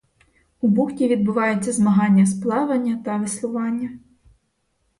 [0.61, 3.99] У бухті відбуваються змагання з плавання та веслування.